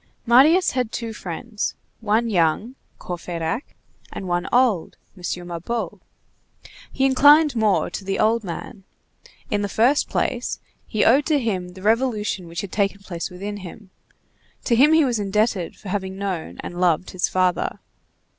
Marius 0.25 0.71
had 0.71 0.91
two 0.91 1.13
friends: 1.13 1.75
one 1.99 2.27
young, 2.27 2.73
Courfeyrac; 2.97 3.75
and 4.11 4.27
one 4.27 4.47
old, 4.51 4.97
M. 5.15 5.21
Mabeuf. 5.47 5.99
He 6.91 7.05
inclined 7.05 7.55
more 7.55 7.91
to 7.91 8.03
the 8.03 8.17
old 8.17 8.43
man. 8.43 8.83
In 9.51 9.61
the 9.61 9.69
first 9.69 10.09
place, 10.09 10.59
he 10.87 11.05
owed 11.05 11.27
to 11.27 11.37
him 11.37 11.73
the 11.73 11.83
revolution 11.83 12.47
which 12.47 12.61
had 12.61 12.71
taken 12.71 13.01
place 13.03 13.29
within 13.29 13.57
him; 13.57 13.91
to 14.63 14.75
him 14.75 14.93
he 14.93 15.05
was 15.05 15.19
indebted 15.19 15.75
for 15.75 15.89
having 15.89 16.17
known 16.17 16.57
and 16.61 16.81
loved 16.81 17.11
his 17.11 17.29
father. 17.29 17.77